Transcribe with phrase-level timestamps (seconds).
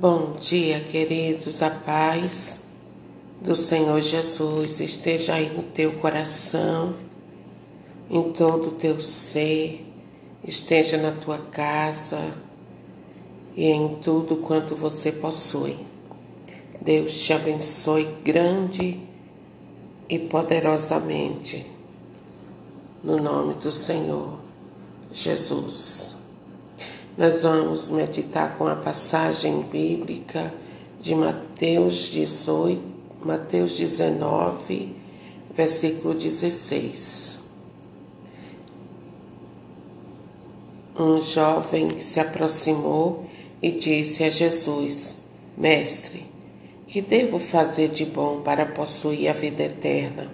[0.00, 1.62] Bom dia, queridos.
[1.62, 2.62] A paz
[3.38, 6.94] do Senhor Jesus esteja aí no teu coração,
[8.08, 9.86] em todo o teu ser,
[10.42, 12.18] esteja na tua casa
[13.54, 15.76] e em tudo quanto você possui.
[16.80, 18.98] Deus te abençoe grande
[20.08, 21.66] e poderosamente,
[23.04, 24.38] no nome do Senhor
[25.12, 26.09] Jesus.
[27.20, 30.54] Nós vamos meditar com a passagem bíblica
[31.02, 32.82] de Mateus 18,
[33.22, 34.96] Mateus 19,
[35.54, 37.38] versículo 16.
[40.98, 43.26] Um jovem se aproximou
[43.60, 45.18] e disse a Jesus:
[45.58, 46.24] Mestre,
[46.86, 50.26] que devo fazer de bom para possuir a vida eterna?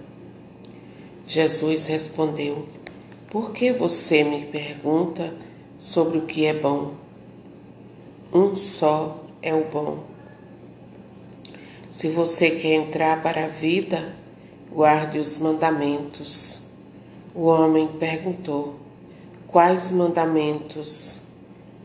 [1.27, 2.65] Jesus respondeu:
[3.29, 5.46] Por que você me pergunta?
[5.79, 6.93] Sobre o que é bom.
[8.33, 10.03] Um só é o bom.
[11.91, 14.13] Se você quer entrar para a vida,
[14.71, 16.59] guarde os mandamentos.
[17.33, 18.75] O homem perguntou:
[19.47, 21.17] Quais mandamentos?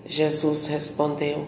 [0.04, 1.46] Jesus respondeu: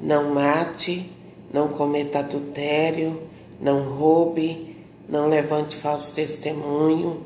[0.00, 1.10] Não mate,
[1.52, 3.20] não cometa adultério,
[3.60, 4.76] não roube,
[5.08, 7.22] não levante falso testemunho,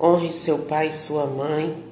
[0.00, 1.89] honre seu pai e sua mãe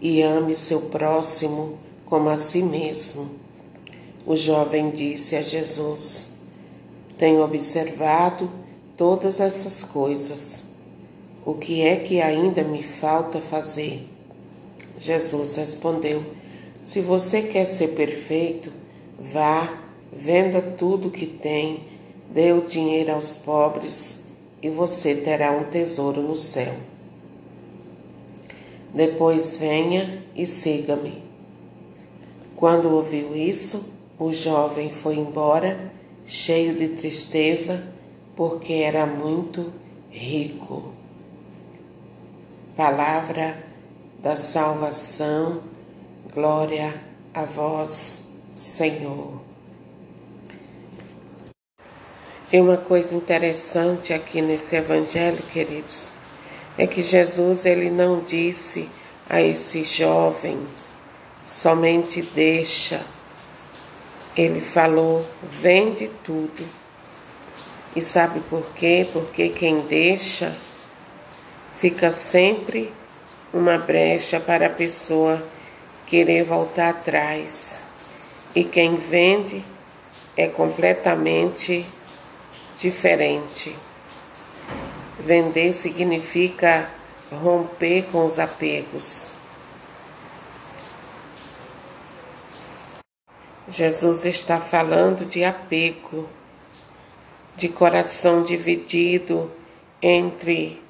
[0.00, 3.30] e ame seu próximo como a si mesmo.
[4.26, 6.28] O jovem disse a Jesus:
[7.18, 8.50] Tenho observado
[8.96, 10.62] todas essas coisas.
[11.44, 14.08] O que é que ainda me falta fazer?
[14.98, 16.22] Jesus respondeu:
[16.82, 18.72] Se você quer ser perfeito,
[19.18, 19.78] vá,
[20.12, 21.84] venda tudo que tem,
[22.30, 24.20] dê o dinheiro aos pobres
[24.62, 26.74] e você terá um tesouro no céu.
[28.94, 31.22] Depois venha e siga-me.
[32.56, 33.84] Quando ouviu isso,
[34.18, 35.92] o jovem foi embora,
[36.24, 37.86] cheio de tristeza,
[38.34, 39.72] porque era muito
[40.10, 40.94] rico.
[42.74, 43.62] Palavra
[44.22, 45.60] da salvação,
[46.32, 47.00] glória
[47.34, 48.22] a vós,
[48.54, 49.40] Senhor.
[52.52, 56.10] E uma coisa interessante aqui nesse evangelho, queridos,
[56.78, 58.88] é que Jesus ele não disse
[59.28, 60.66] a esse jovem
[61.46, 63.00] somente deixa.
[64.36, 66.66] Ele falou: vende tudo.
[67.94, 69.08] E sabe por quê?
[69.10, 70.54] Porque quem deixa
[71.80, 72.92] fica sempre
[73.52, 75.42] uma brecha para a pessoa
[76.06, 77.80] querer voltar atrás.
[78.54, 79.64] E quem vende
[80.36, 81.86] é completamente
[82.78, 83.74] diferente.
[85.18, 86.90] Vender significa
[87.32, 89.32] romper com os apegos.
[93.68, 96.28] Jesus está falando de apego,
[97.56, 99.50] de coração dividido
[100.00, 100.80] entre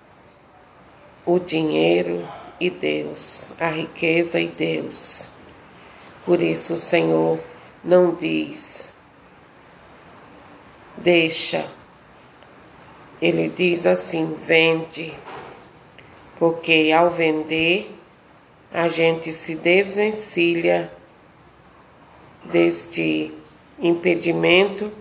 [1.25, 2.29] o dinheiro
[2.61, 5.31] e Deus, a riqueza e Deus.
[6.25, 7.41] Por isso o Senhor
[7.83, 8.91] não diz,
[10.97, 11.67] deixa
[13.21, 15.15] ele diz assim: vende,
[16.39, 17.95] porque ao vender
[18.73, 20.93] a gente se desvencilha
[22.45, 23.33] deste
[23.79, 24.93] impedimento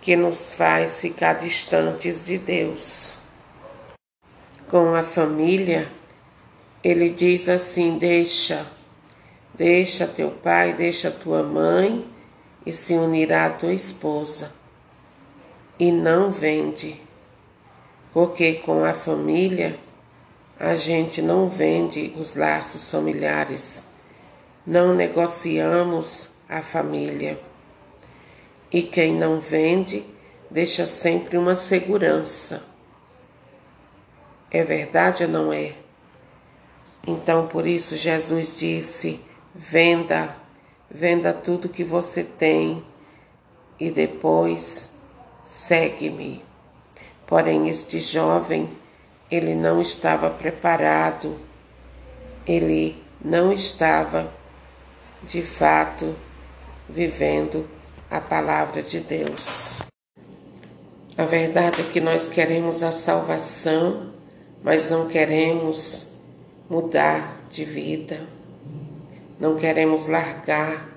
[0.00, 3.16] que nos faz ficar distantes de Deus.
[4.68, 5.88] Com a família,
[6.82, 8.66] ele diz assim: deixa,
[9.52, 12.06] deixa teu pai, deixa tua mãe
[12.64, 14.63] e se unirá à tua esposa
[15.78, 17.00] e não vende,
[18.12, 19.78] porque com a família
[20.58, 23.88] a gente não vende os laços familiares,
[24.66, 27.38] não negociamos a família.
[28.70, 30.04] E quem não vende
[30.50, 32.64] deixa sempre uma segurança.
[34.50, 35.74] É verdade ou não é?
[37.06, 39.20] Então por isso Jesus disse:
[39.52, 40.36] venda,
[40.88, 42.84] venda tudo que você tem
[43.78, 44.93] e depois
[45.44, 46.42] segue-me.
[47.26, 48.68] Porém, este jovem,
[49.30, 51.38] ele não estava preparado,
[52.46, 54.32] ele não estava,
[55.22, 56.14] de fato,
[56.88, 57.68] vivendo
[58.10, 59.78] a palavra de Deus.
[61.16, 64.12] A verdade é que nós queremos a salvação,
[64.62, 66.08] mas não queremos
[66.68, 68.20] mudar de vida,
[69.38, 70.88] não queremos largar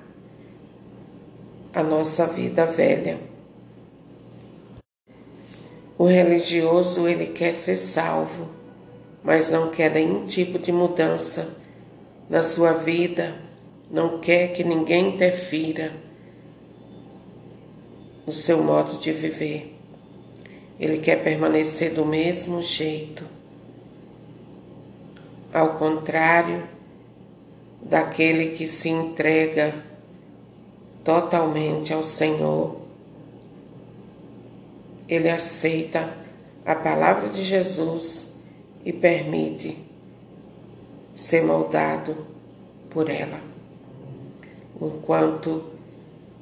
[1.74, 3.20] a nossa vida velha.
[5.98, 8.48] O religioso ele quer ser salvo,
[9.24, 11.50] mas não quer nenhum tipo de mudança
[12.30, 13.36] na sua vida,
[13.90, 15.92] não quer que ninguém interfira,
[18.28, 19.74] no seu modo de viver.
[20.80, 23.26] Ele quer permanecer do mesmo jeito.
[25.52, 26.68] Ao contrário
[27.82, 29.74] daquele que se entrega
[31.04, 32.87] totalmente ao Senhor,
[35.08, 36.14] ele aceita
[36.66, 38.28] a palavra de Jesus
[38.84, 39.78] e permite
[41.14, 42.28] ser moldado
[42.90, 43.40] por ela.
[44.82, 45.64] Enquanto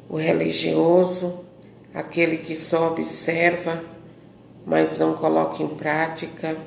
[0.09, 1.45] o religioso,
[1.93, 3.83] aquele que só observa,
[4.65, 6.57] mas não coloca em prática,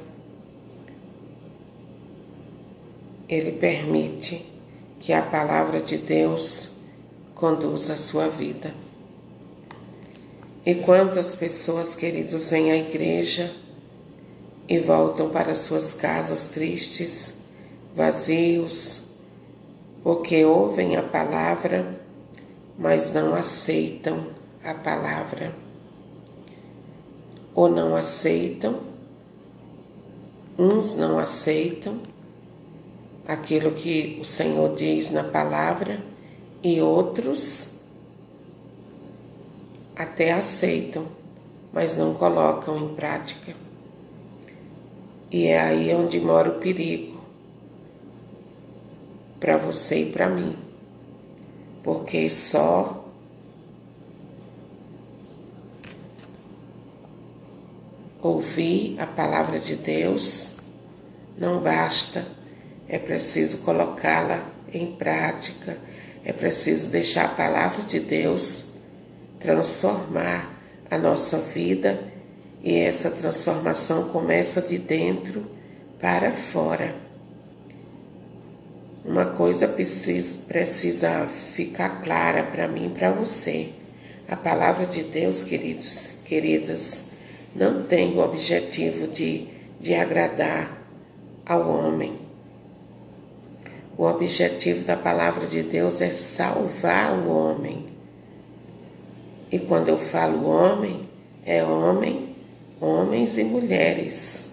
[3.29, 4.45] ele permite
[5.00, 6.71] que a palavra de Deus
[7.35, 8.73] conduza a sua vida.
[10.66, 13.50] E quantas pessoas, queridos, vêm à igreja
[14.69, 17.34] e voltam para suas casas tristes,
[17.94, 19.00] vazios,
[20.02, 21.99] porque ouvem a palavra,
[22.78, 24.26] mas não aceitam
[24.62, 25.55] a palavra.
[27.54, 28.81] Ou não aceitam,
[30.58, 32.00] uns não aceitam
[33.26, 36.00] aquilo que o Senhor diz na palavra,
[36.62, 37.77] e outros
[39.99, 41.09] até aceitam,
[41.73, 43.53] mas não colocam em prática.
[45.29, 47.21] E é aí onde mora o perigo
[49.41, 50.56] para você e para mim,
[51.83, 53.05] porque só
[58.23, 60.56] ouvir a palavra de Deus
[61.37, 62.25] não basta,
[62.89, 65.79] é preciso colocá-la em prática,
[66.25, 68.68] é preciso deixar a palavra de Deus
[69.38, 70.55] transformar
[70.90, 71.99] a nossa vida
[72.62, 75.44] e essa transformação começa de dentro
[76.00, 76.94] para fora.
[79.05, 83.70] Uma coisa precisa, precisa ficar clara para mim e para você.
[84.26, 87.05] A palavra de Deus, queridos, queridas,
[87.55, 89.46] não tem o objetivo de,
[89.81, 90.82] de agradar
[91.46, 92.19] ao homem.
[93.96, 97.98] O objetivo da palavra de Deus é salvar o homem
[99.50, 101.09] e quando eu falo homem,
[101.45, 102.35] é homem,
[102.81, 104.50] homens e mulheres.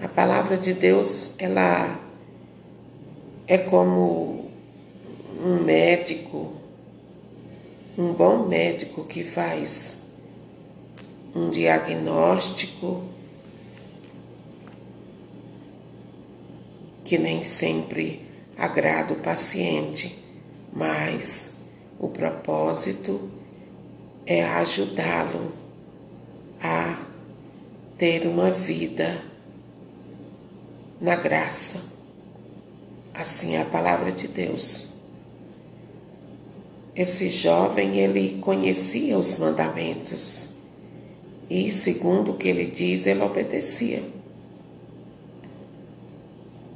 [0.00, 2.00] A palavra de Deus, ela
[3.46, 4.50] é como
[5.44, 6.54] um médico,
[7.98, 10.00] um bom médico que faz
[11.34, 13.04] um diagnóstico
[17.04, 18.24] que nem sempre
[18.56, 20.16] agrada o paciente,
[20.72, 21.56] mas
[21.98, 23.39] o propósito
[24.30, 25.52] é ajudá-lo
[26.62, 27.04] a
[27.98, 29.24] ter uma vida
[31.00, 31.82] na graça.
[33.12, 34.86] Assim é a palavra de Deus.
[36.94, 40.50] Esse jovem, ele conhecia os mandamentos
[41.50, 44.00] e, segundo o que ele diz, ele obedecia.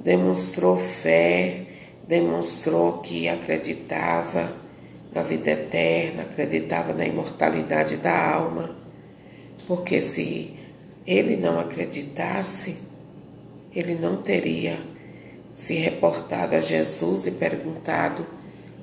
[0.02, 1.66] Demonstrou fé,
[2.08, 4.63] demonstrou que acreditava
[5.14, 8.74] na vida eterna, acreditava na imortalidade da alma,
[9.66, 10.54] porque se
[11.06, 12.76] ele não acreditasse,
[13.74, 14.78] ele não teria
[15.54, 18.26] se reportado a Jesus e perguntado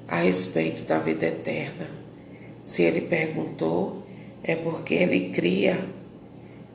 [0.07, 1.89] a respeito da vida eterna.
[2.63, 4.03] Se ele perguntou,
[4.43, 5.83] é porque ele cria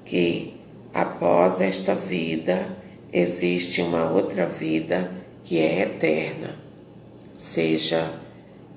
[0.04, 0.54] que
[0.92, 2.76] após esta vida
[3.12, 5.10] existe uma outra vida
[5.44, 6.56] que é eterna,
[7.36, 8.25] seja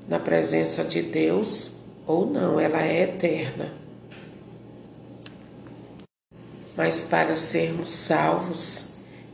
[0.10, 1.72] na presença de Deus
[2.08, 3.72] ou não, ela é eterna.
[6.76, 8.86] Mas para sermos salvos,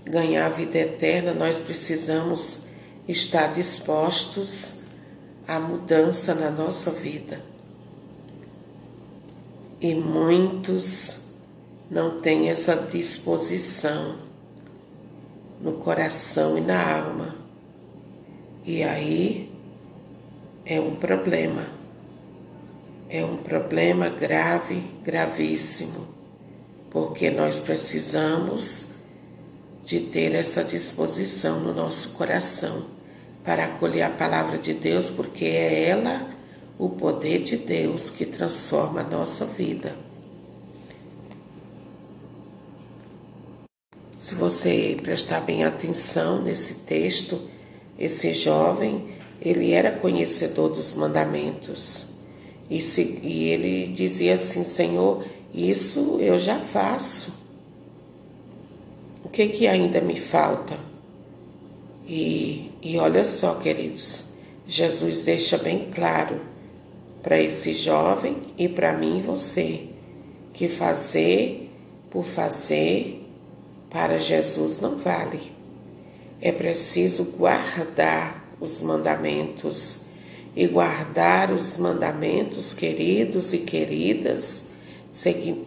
[0.03, 2.60] ganhar a vida eterna, nós precisamos
[3.08, 4.82] estar dispostos
[5.48, 7.41] à mudança na nossa vida.
[9.79, 11.20] E muitos
[11.89, 14.17] não têm essa disposição
[15.62, 17.36] no coração e na alma.
[18.65, 19.54] E aí
[20.65, 21.67] é um problema.
[23.07, 26.07] É um problema grave, gravíssimo,
[26.89, 28.88] porque nós precisamos
[29.86, 32.88] de ter essa disposição no nosso coração
[33.43, 36.27] para acolher a palavra de Deus, porque é ela
[36.79, 39.95] o poder de Deus que transforma a nossa vida.
[44.19, 47.39] Se você prestar bem atenção nesse texto,
[48.00, 49.15] esse jovem
[49.49, 52.07] ele era conhecedor dos mandamentos.
[52.69, 55.23] E, se, e ele dizia assim: Senhor,
[55.53, 57.33] isso eu já faço.
[59.23, 60.77] O que, que ainda me falta?
[62.07, 64.25] E, e olha só, queridos,
[64.67, 66.39] Jesus deixa bem claro
[67.21, 69.87] para esse jovem e para mim e você,
[70.53, 71.71] que fazer
[72.09, 73.23] por fazer
[73.89, 75.51] para Jesus não vale.
[76.39, 80.01] É preciso guardar os mandamentos.
[80.55, 84.69] E guardar os mandamentos, queridos e queridas,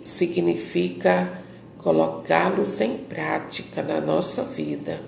[0.02, 1.42] significa
[1.76, 5.00] colocá-los em prática na nossa vida.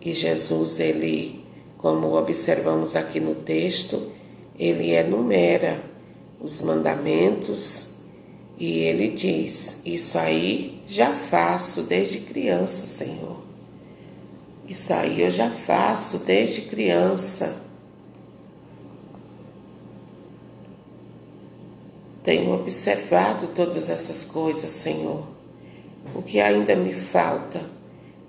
[0.00, 1.44] E Jesus, ele,
[1.76, 4.12] como observamos aqui no texto,
[4.58, 5.82] ele enumera
[6.40, 7.88] os mandamentos
[8.58, 13.47] e ele diz: Isso aí já faço desde criança, Senhor.
[14.68, 17.62] Isso aí eu já faço desde criança.
[22.22, 25.26] Tenho observado todas essas coisas, Senhor.
[26.14, 27.64] O que ainda me falta?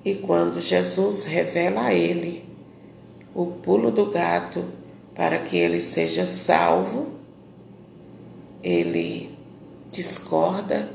[0.05, 2.45] E quando Jesus revela a ele
[3.35, 4.63] o pulo do gato
[5.13, 7.07] para que ele seja salvo,
[8.63, 9.29] ele
[9.91, 10.89] discorda,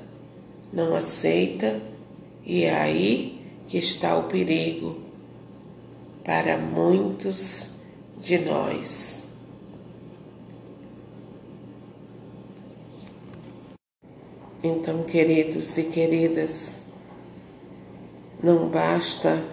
[0.73, 1.79] não aceita,
[2.47, 5.04] e é aí que está o perigo
[6.25, 7.71] para muitos
[8.19, 9.25] de nós.
[14.63, 16.81] Então, queridos e queridas,
[18.43, 19.45] não basta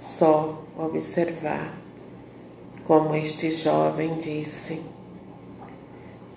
[0.00, 1.74] só observar,
[2.84, 4.80] como este jovem disse.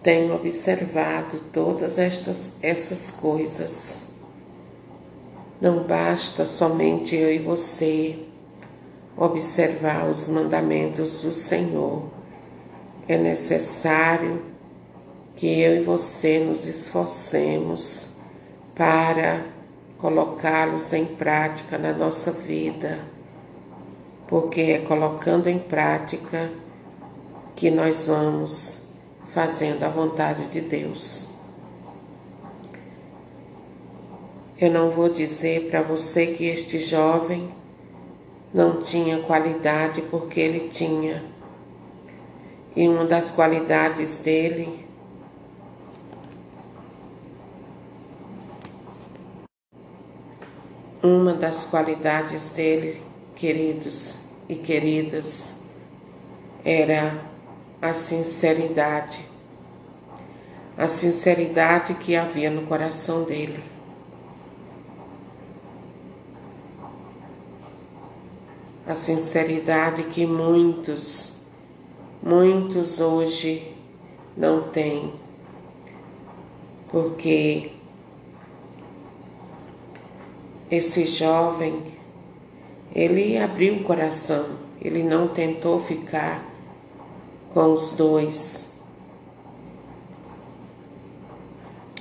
[0.04, 4.02] Tenho observado todas estas essas coisas.
[5.62, 8.31] Não basta somente eu e você
[9.18, 12.04] observar os mandamentos do Senhor.
[13.08, 14.42] É necessário
[15.36, 18.10] que eu e você nos esforcemos
[18.76, 19.46] para
[19.98, 23.00] colocá-los em prática na nossa vida,
[24.28, 26.52] porque é colocando em prática
[27.56, 28.82] que nós vamos
[29.28, 31.28] fazendo a vontade de Deus.
[34.60, 37.50] Eu não vou dizer para você que este jovem
[38.54, 41.24] não tinha qualidade, porque ele tinha.
[42.76, 44.82] E uma das qualidades dele
[51.04, 53.02] Uma das qualidades dele,
[53.36, 55.52] queridos e queridas,
[56.64, 57.20] era
[57.82, 59.26] a sinceridade.
[60.78, 63.71] A sinceridade que havia no coração dele.
[68.88, 71.34] A sinceridade que muitos,
[72.22, 73.76] muitos hoje
[74.36, 75.14] não têm.
[76.90, 77.72] Porque
[80.70, 81.84] esse jovem,
[82.96, 86.44] ele abriu o coração, ele não tentou ficar
[87.54, 88.70] com os dois,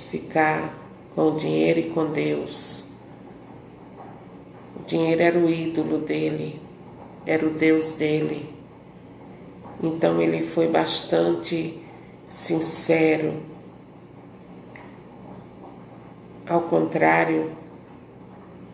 [0.09, 0.73] ficar
[1.13, 2.83] com o dinheiro e com Deus.
[4.79, 6.61] O dinheiro era o ídolo dele,
[7.25, 8.53] era o Deus dele.
[9.81, 11.81] Então ele foi bastante
[12.29, 13.41] sincero.
[16.47, 17.51] Ao contrário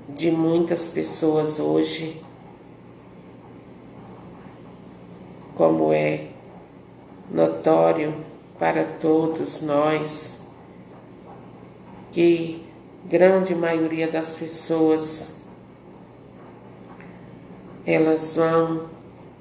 [0.09, 2.21] de muitas pessoas hoje,
[5.55, 6.27] como é
[7.29, 8.15] notório
[8.57, 10.39] para todos nós,
[12.11, 12.65] que
[13.05, 15.36] grande maioria das pessoas
[17.87, 18.81] elas vão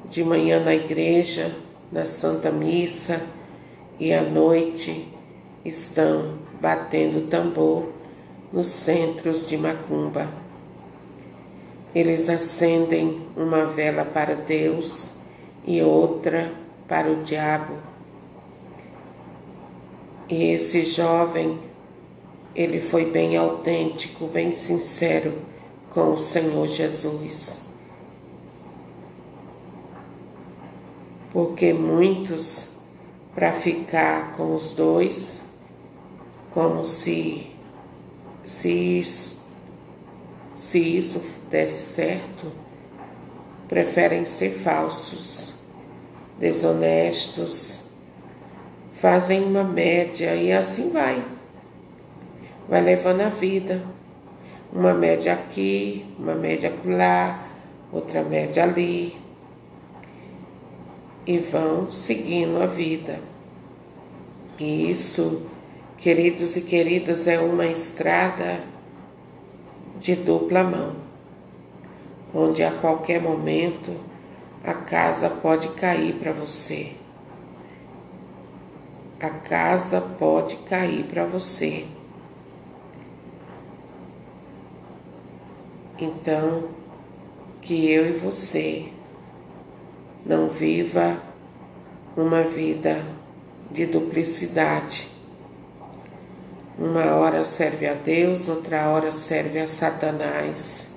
[0.09, 1.53] de manhã na igreja,
[1.91, 3.21] na Santa Missa
[3.99, 5.09] e à noite
[5.65, 7.89] estão batendo tambor
[8.53, 10.29] nos centros de macumba.
[11.93, 15.11] Eles acendem uma vela para Deus
[15.67, 16.53] e outra
[16.87, 17.75] para o diabo.
[20.29, 21.59] E esse jovem,
[22.55, 25.35] ele foi bem autêntico, bem sincero
[25.91, 27.66] com o Senhor Jesus.
[31.37, 32.67] Porque muitos,
[33.35, 35.43] para ficar com os dois,
[36.51, 37.49] como se,
[38.43, 39.03] se,
[40.55, 42.51] se isso desse certo,
[43.69, 45.53] preferem ser falsos,
[46.39, 47.83] desonestos,
[48.95, 51.23] fazem uma média e assim vai.
[52.67, 53.83] Vai levando a vida.
[54.73, 57.47] Uma média aqui, uma média lá,
[57.93, 59.26] outra média ali.
[61.27, 63.21] E vão seguindo a vida.
[64.59, 65.43] E isso,
[65.99, 68.63] queridos e queridas, é uma estrada
[69.99, 71.07] de dupla mão
[72.37, 73.99] onde a qualquer momento
[74.63, 76.93] a casa pode cair para você.
[79.19, 81.87] A casa pode cair para você.
[85.99, 86.69] Então,
[87.63, 88.93] que eu e você
[90.27, 91.19] não viva
[92.17, 93.05] uma vida
[93.71, 95.07] de duplicidade.
[96.77, 100.91] Uma hora serve a Deus, outra hora serve a Satanás.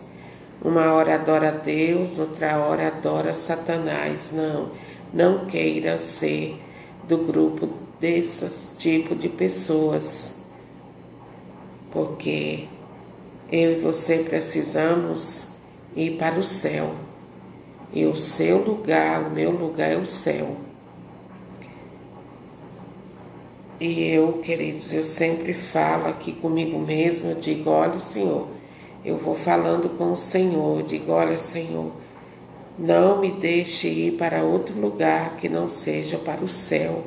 [0.61, 4.31] Uma hora adora a Deus, outra hora adora Satanás.
[4.33, 4.71] Não,
[5.13, 6.59] não queira ser
[7.07, 7.69] do grupo
[7.99, 10.39] desses tipo de pessoas.
[11.91, 12.67] Porque
[13.51, 15.45] eu e você precisamos
[15.95, 17.08] ir para o céu.
[17.93, 20.55] E o seu lugar, o meu lugar é o céu.
[23.79, 28.47] E eu, queridos, eu sempre falo aqui comigo mesmo, eu digo, olha, Senhor,
[29.05, 31.91] eu vou falando com o Senhor, eu digo, olha, Senhor,
[32.77, 37.03] não me deixe ir para outro lugar que não seja para o céu,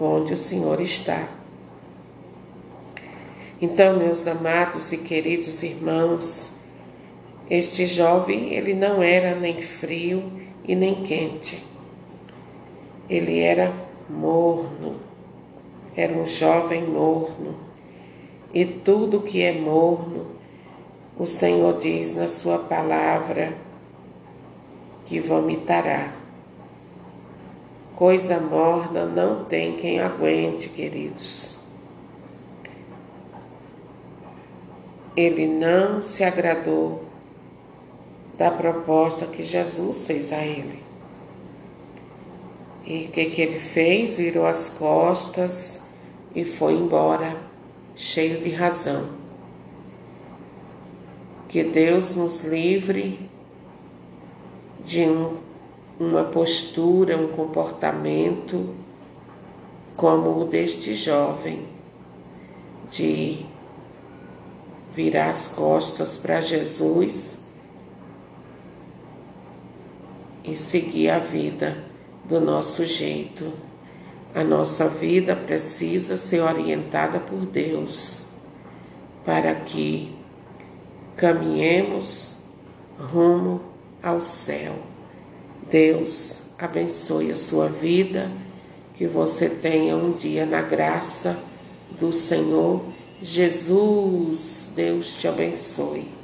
[0.00, 1.28] onde o Senhor está.
[3.62, 6.50] Então, meus amados e queridos irmãos,
[7.50, 10.32] este jovem, ele não era nem frio
[10.64, 11.62] e nem quente.
[13.08, 13.74] Ele era
[14.08, 15.10] morno
[15.96, 17.54] era um jovem morno,
[18.54, 20.26] e tudo que é morno,
[21.18, 23.52] o Senhor diz na Sua palavra
[25.04, 26.12] que vomitará.
[27.96, 31.56] Coisa morna não tem quem aguente, queridos.
[35.14, 37.09] Ele não se agradou
[38.40, 40.82] da proposta que Jesus fez a ele.
[42.86, 44.16] E o que, que ele fez?
[44.16, 45.82] Virou as costas
[46.34, 47.36] e foi embora,
[47.94, 49.10] cheio de razão.
[51.50, 53.28] Que Deus nos livre
[54.86, 55.36] de um,
[55.98, 58.74] uma postura, um comportamento
[59.94, 61.66] como o deste jovem,
[62.90, 63.44] de
[64.94, 67.40] virar as costas para Jesus
[70.44, 71.76] e seguir a vida
[72.24, 73.52] do nosso jeito.
[74.34, 78.22] A nossa vida precisa ser orientada por Deus
[79.24, 80.14] para que
[81.16, 82.32] caminhemos
[82.98, 83.60] rumo
[84.02, 84.74] ao céu.
[85.70, 88.30] Deus abençoe a sua vida,
[88.96, 91.38] que você tenha um dia na graça
[91.98, 92.82] do Senhor
[93.22, 94.72] Jesus.
[94.74, 96.19] Deus te abençoe.